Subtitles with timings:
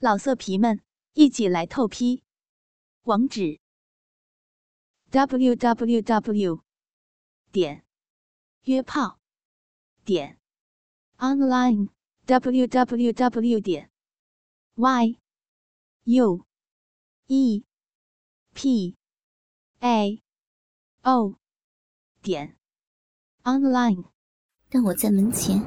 [0.00, 0.80] 老色皮们，
[1.14, 2.22] 一起来透批！
[3.02, 3.58] 网址
[5.10, 6.62] ：w w w
[7.50, 7.84] 点
[8.62, 9.18] 约炮
[10.04, 10.38] 点
[11.16, 11.88] online
[12.26, 13.90] w w w 点
[14.76, 15.18] y
[16.04, 16.46] u
[17.26, 17.64] e
[18.54, 18.96] p
[19.80, 20.22] a
[21.02, 21.34] o
[22.22, 22.56] 点
[23.42, 24.04] online。
[24.70, 25.60] 当我在门前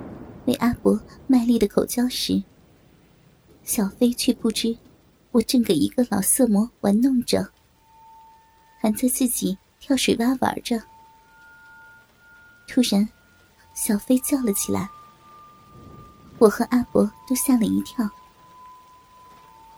[0.48, 2.42] 为阿伯卖力的口交时，
[3.64, 4.76] 小飞却不知，
[5.32, 7.52] 我正给一个老色魔玩弄着，
[8.80, 10.82] 还在自己跳水洼玩着。
[12.68, 13.08] 突然，
[13.74, 14.90] 小飞叫了起来，
[16.38, 18.10] 我和阿伯都吓了一跳。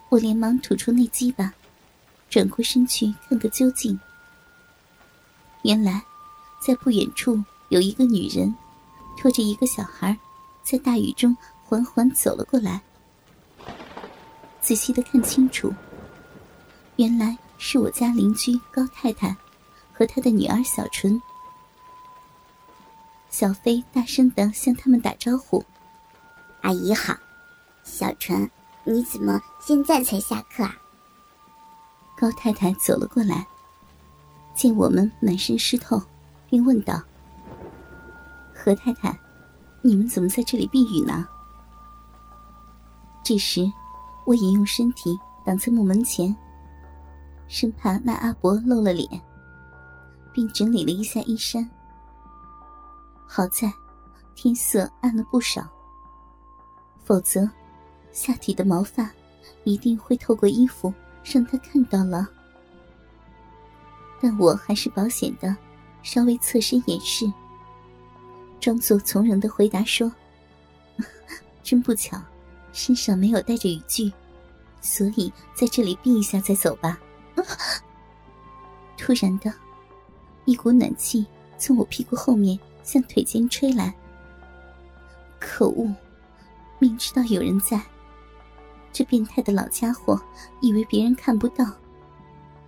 [0.09, 1.53] 我连忙吐出那鸡巴，
[2.29, 3.99] 转过身去看个究竟。
[5.63, 6.03] 原来，
[6.65, 8.55] 在不远处有一个女人，
[9.17, 10.17] 拖着一个小孩，
[10.63, 12.81] 在大雨中缓缓走了过来。
[14.63, 15.73] 仔细的看清楚，
[16.95, 19.35] 原来是我家邻居高太太
[19.91, 21.21] 和她的女儿小纯。
[23.29, 25.61] 小飞大声的向他们打招呼
[26.63, 27.13] ：“阿姨好，
[27.83, 28.49] 小纯，
[28.85, 30.73] 你怎么现在才下课啊？”
[32.15, 33.45] 高太太走了过来，
[34.55, 36.01] 见我们满身湿透，
[36.49, 37.01] 便问道
[38.55, 39.19] ：“何太太，
[39.81, 41.27] 你们怎么在这里避雨呢？”
[43.25, 43.69] 这时。
[44.25, 46.35] 我也用身体挡在木门前，
[47.47, 49.07] 生怕那阿伯露了脸，
[50.31, 51.69] 并整理了一下衣衫。
[53.27, 53.71] 好在
[54.35, 55.67] 天色暗了不少，
[57.03, 57.49] 否则
[58.11, 59.11] 下体的毛发
[59.63, 60.93] 一定会透过衣服
[61.23, 62.27] 让他看到了。
[64.21, 65.55] 但我还是保险的，
[66.01, 67.31] 稍微侧身掩饰，
[68.59, 70.09] 装作从容的回答说
[71.61, 72.17] ：“真不巧。”
[72.73, 74.11] 身上没有带着雨具，
[74.81, 76.99] 所以在这里避一下再走吧。
[78.97, 79.53] 突然的，
[80.45, 81.25] 一股暖气
[81.57, 83.93] 从我屁股后面向腿间吹来。
[85.39, 85.93] 可恶！
[86.79, 87.81] 明知道有人在，
[88.91, 90.19] 这变态的老家伙
[90.59, 91.65] 以为别人看不到，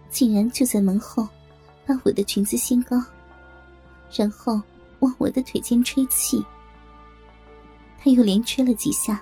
[0.09, 1.27] 竟然就在门后
[1.85, 3.01] 把我的裙子掀高，
[4.11, 4.61] 然后
[4.99, 6.45] 往我的腿间吹气。
[7.97, 9.21] 他又连吹了几下。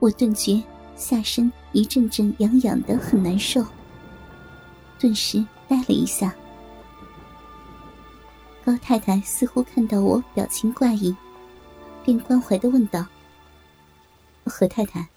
[0.00, 0.62] 我顿觉
[0.96, 3.64] 下身一阵阵痒痒的，很难受。
[4.98, 6.34] 顿时呆了一下。
[8.64, 11.16] 高太太似乎看到我表情怪异，
[12.04, 13.06] 便关怀的问道
[14.44, 15.08] ：“何太太，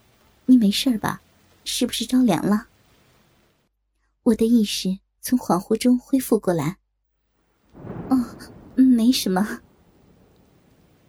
[0.45, 1.21] 你没事吧？
[1.63, 2.67] 是不是着凉了？”
[4.23, 6.77] 我的意识从恍惚中恢复过来。
[8.09, 8.25] 哦，
[8.75, 9.59] 没什么。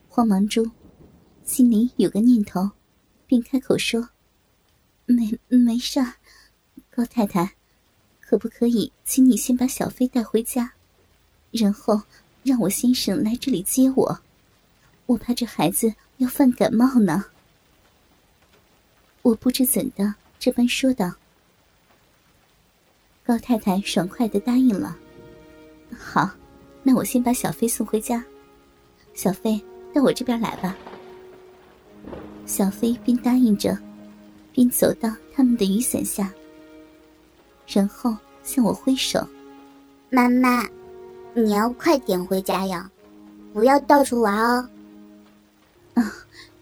[0.08, 0.70] 慌忙中，
[1.44, 2.70] 心里有个念头。
[3.32, 4.10] 并开口说
[5.08, 5.98] ：“没没事，
[6.90, 7.54] 高太太，
[8.20, 10.74] 可不可以请你先把小飞带回家，
[11.50, 12.02] 然后
[12.42, 14.20] 让我先生来这里接我？
[15.06, 17.24] 我怕这孩子要犯感冒呢。”
[19.22, 21.14] 我不知怎的这般说道。
[23.24, 24.98] 高太太爽快的答应了
[25.98, 26.30] ：“好，
[26.82, 28.22] 那我先把小飞送回家。
[29.14, 29.58] 小飞，
[29.94, 30.76] 到我这边来吧。”
[32.52, 33.74] 小飞边答应着，
[34.52, 36.30] 边走到他们的雨伞下，
[37.66, 39.26] 然后向我挥手
[40.12, 40.68] ：“妈妈，
[41.32, 42.92] 你要快点回家呀，
[43.54, 44.68] 不要到处玩哦。”
[45.96, 46.12] 啊，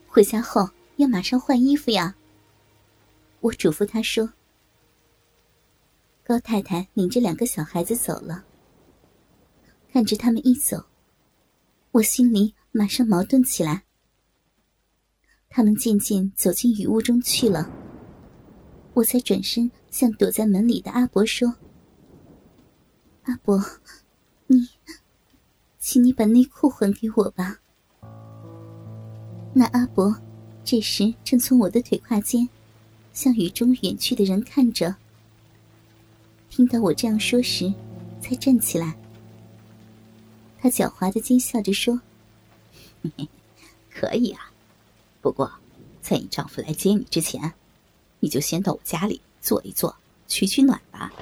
[0.06, 2.14] 回家后要马上换衣服呀。
[3.40, 4.32] 我嘱咐他说。
[6.22, 8.44] 高太太领着两个小孩子走了，
[9.92, 10.84] 看着他们一走，
[11.90, 13.82] 我心里马上矛盾起来。
[15.52, 17.68] 他们渐渐走进雨雾中去了，
[18.94, 21.52] 我才转身向躲在门里的阿伯说
[23.26, 23.60] ：“阿伯，
[24.46, 24.68] 你，
[25.80, 27.58] 请你把内裤还给我吧。”
[29.52, 30.16] 那阿伯
[30.64, 32.48] 这时正从我的腿胯间
[33.12, 34.94] 向雨中远去的人看着，
[36.48, 37.74] 听到我这样说时，
[38.20, 38.96] 才站起来。
[40.60, 42.00] 他狡猾的奸笑着说
[43.90, 44.46] ：“可以啊。”
[45.20, 45.50] 不过，
[46.00, 47.52] 在你丈夫来接你之前，
[48.20, 49.94] 你就先到我家里坐一坐，
[50.26, 51.12] 取取暖吧。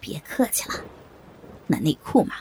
[0.00, 0.82] 别客气了，
[1.66, 2.36] 那内裤嘛，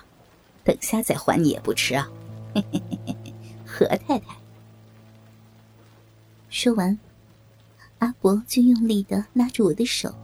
[0.64, 2.10] 等下再还你也不迟啊。
[3.68, 4.38] 何太太。
[6.50, 6.98] 说完，
[8.00, 10.16] 阿伯就用力的拉住我的手，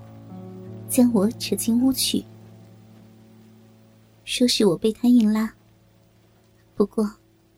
[0.89, 2.23] 将我扯进屋去，
[4.23, 5.53] 说是我被他硬拉。
[6.75, 7.11] 不过，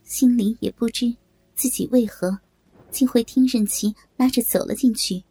[0.03, 1.15] 心里也不知
[1.55, 2.39] 自己为何。
[2.91, 5.23] 竟会听任其拉着走了进去。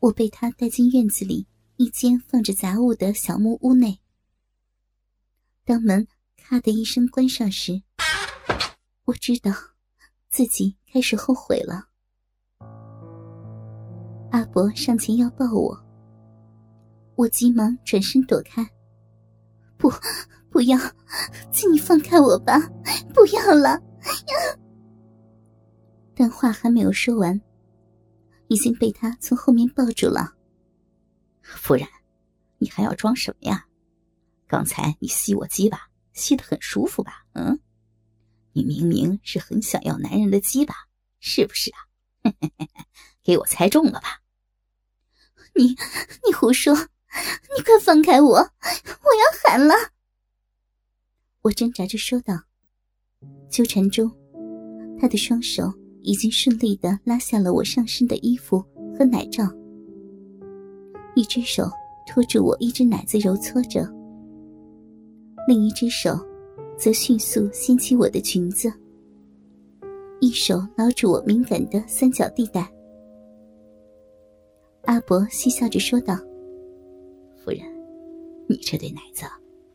[0.00, 3.98] 我被他带进院子里一间放着杂物的小木屋内。
[5.64, 6.06] 当门
[6.36, 7.82] 咔的一声关上时，
[9.04, 9.52] 我知道
[10.30, 11.88] 自己开始后悔了。
[14.30, 15.76] 阿伯上前要抱我，
[17.16, 18.66] 我急忙转身躲开。
[19.76, 19.90] 不，
[20.50, 20.78] 不要，
[21.50, 22.58] 请你放开我吧！
[23.14, 23.80] 不要了。
[26.18, 27.40] 但话还没有说完，
[28.48, 30.34] 已经被他从后面抱住了。
[31.42, 31.86] 夫人，
[32.58, 33.68] 你还要装什么呀？
[34.48, 37.24] 刚才你吸我鸡巴，吸得很舒服吧？
[37.34, 37.60] 嗯，
[38.52, 40.74] 你明明是很想要男人的鸡巴，
[41.20, 41.78] 是不是啊？
[43.22, 44.20] 给我猜中了吧？
[45.54, 45.68] 你，
[46.26, 46.74] 你胡说！
[46.74, 48.28] 你快放开我！
[48.28, 49.72] 我要喊了！
[51.42, 52.34] 我挣扎着说道。
[53.48, 54.10] 纠缠中，
[55.00, 55.72] 他的双手
[56.08, 58.64] 已经顺利的拉下了我上身的衣服
[58.98, 59.44] 和奶罩，
[61.14, 61.70] 一只手
[62.06, 63.86] 托住我一只奶子揉搓着，
[65.46, 66.18] 另一只手
[66.78, 68.72] 则迅速掀起我的裙子，
[70.18, 72.66] 一手捞住我敏感的三角地带。
[74.84, 76.16] 阿伯嬉笑着说道
[77.36, 77.60] ：“夫人，
[78.48, 79.26] 你这对奶子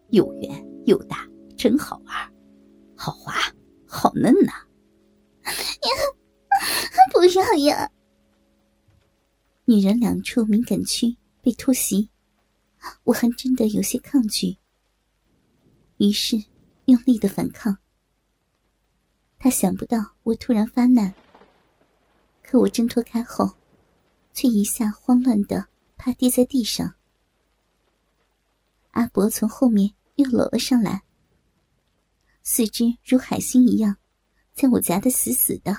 [0.09, 0.49] 又圆
[0.85, 2.15] 又大，真好玩，
[2.95, 3.33] 好滑，
[3.85, 4.51] 好嫩呐！”
[7.39, 7.91] 要呀！
[9.65, 12.09] 女人两处敏感区被突袭，
[13.03, 14.57] 我还真的有些抗拒，
[15.97, 16.43] 于是
[16.85, 17.77] 用力的反抗。
[19.39, 21.13] 他想不到我突然发难，
[22.41, 23.53] 可我挣脱开后。
[24.35, 26.95] 却一下慌乱的趴跌在地上。
[28.89, 31.03] 阿伯从后面又搂了上来，
[32.41, 33.95] 四肢如海星一样，
[34.55, 35.71] 将我夹得死死的。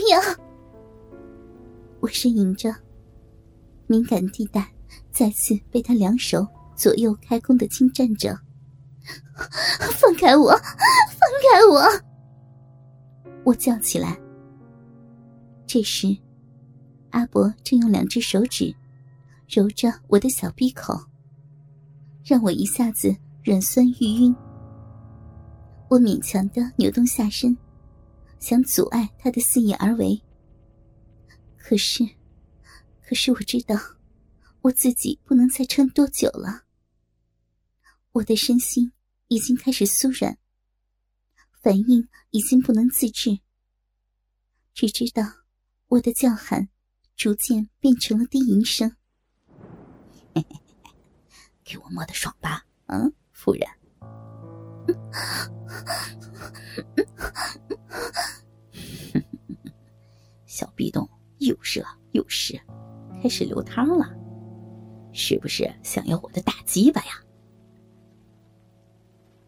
[0.00, 0.18] 不，要！
[2.00, 2.74] 我呻吟着，
[3.86, 4.66] 敏感地带
[5.10, 8.38] 再次被他两手左右开弓的侵占着。
[10.00, 10.50] 放开我！
[10.50, 11.82] 放开我！
[13.44, 14.18] 我叫起来。
[15.66, 16.16] 这时，
[17.10, 18.74] 阿伯正用两只手指
[19.48, 20.98] 揉着我的小闭口，
[22.24, 23.14] 让我一下子
[23.44, 24.34] 软酸欲晕。
[25.88, 27.56] 我勉强的扭动下身，
[28.40, 30.20] 想阻碍他的肆意而为。
[31.56, 32.04] 可是，
[33.06, 33.76] 可是我知道，
[34.62, 36.64] 我自己不能再撑多久了。
[38.12, 38.90] 我的身心
[39.28, 40.36] 已经开始酥软，
[41.62, 43.38] 反应已经不能自制，
[44.74, 45.22] 只知道。
[45.88, 46.68] 我的叫喊
[47.16, 48.96] 逐渐变成了低吟声。
[51.64, 53.68] 给我摸的爽吧，嗯，夫人。
[60.46, 61.08] 小壁洞
[61.38, 62.60] 又热又湿，
[63.22, 64.14] 开始流汤了，
[65.12, 67.12] 是不是想要我的大鸡巴呀？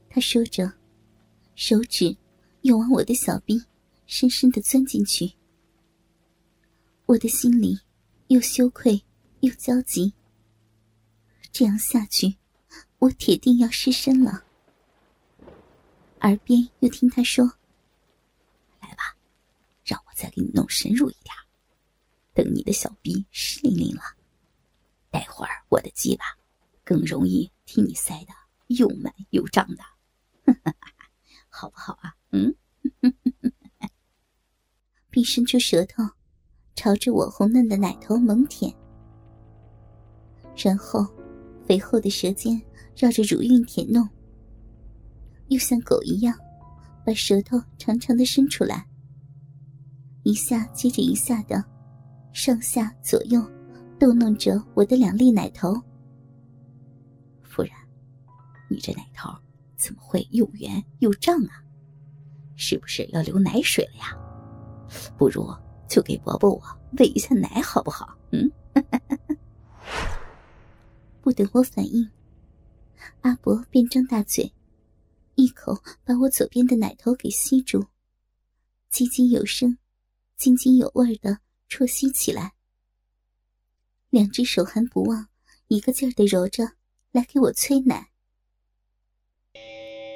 [0.08, 0.70] 他说着，
[1.54, 2.16] 手指
[2.62, 3.62] 又往我的小臂
[4.06, 5.32] 深深的钻进去。
[7.06, 7.78] 我的心里
[8.28, 9.02] 又羞愧
[9.40, 10.12] 又焦急。
[11.50, 12.36] 这样下去，
[12.98, 14.44] 我铁定要失身了。
[16.20, 17.52] 耳边又听他说：“，
[20.32, 21.32] 给你弄深入一点，
[22.34, 24.02] 等你的小臂湿淋淋了，
[25.10, 26.24] 待会儿我的鸡巴
[26.82, 28.32] 更容易替你塞的
[28.68, 29.84] 又满又胀的，
[31.48, 32.52] 好不好啊？”嗯，
[35.10, 36.02] 并伸出舌头。
[36.74, 38.74] 朝着我红嫩的奶头猛舔，
[40.56, 41.06] 然后
[41.68, 42.60] 肥厚的舌尖
[42.96, 44.08] 绕着乳晕舔弄，
[45.48, 46.34] 又像狗一样
[47.04, 48.88] 把舌头长长的伸出来，
[50.22, 51.62] 一下接着一下的
[52.32, 53.42] 上下左右
[53.98, 55.74] 逗弄着我的两粒奶头。
[57.42, 57.70] 夫人，
[58.68, 59.30] 你这奶头
[59.76, 61.62] 怎么会又圆又胀啊？
[62.56, 64.16] 是不是要流奶水了呀？
[65.16, 65.48] 不如。
[65.88, 66.62] 就给伯伯我
[66.98, 68.16] 喂一下奶好不好？
[68.30, 68.50] 嗯，
[71.20, 72.08] 不等我反应，
[73.20, 74.54] 阿伯便张大嘴，
[75.34, 77.88] 一口把我左边的奶头给吸住，
[78.88, 79.76] 津津有声、
[80.42, 82.54] 津津有味的啜吸起来，
[84.10, 85.28] 两只手还不忘
[85.68, 86.68] 一个劲儿的揉着
[87.12, 88.08] 来给我催奶。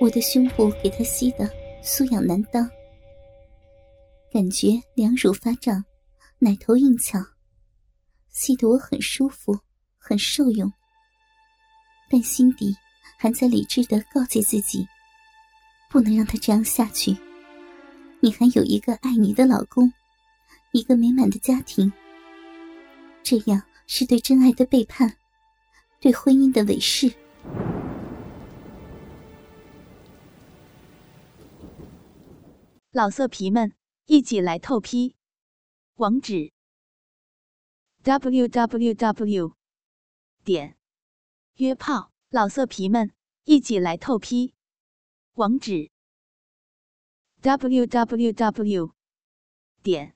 [0.00, 1.48] 我的胸部给他吸的
[1.80, 2.68] 酥痒难当。
[4.32, 5.84] 感觉两乳发胀，
[6.40, 7.20] 奶头硬翘，
[8.28, 9.56] 吸得我很舒服，
[9.96, 10.68] 很受用。
[12.10, 12.74] 但心底
[13.16, 14.84] 还在理智的告诫自己，
[15.88, 17.16] 不能让他这样下去。
[18.18, 19.92] 你还有一个爱你的老公，
[20.76, 21.90] 一个美满的家庭。
[23.22, 25.16] 这样是对真爱的背叛，
[26.00, 27.14] 对婚姻的违誓。
[32.90, 33.72] 老色皮们，
[34.04, 35.16] 一起来透批！
[35.94, 36.52] 网址
[38.02, 39.56] ：w w w
[40.44, 40.76] 点
[41.54, 42.12] 约炮。
[42.28, 43.12] 老色皮们，
[43.44, 44.52] 一起来透批！
[45.34, 45.90] 网址
[47.40, 48.94] ：w w w
[49.82, 50.15] 点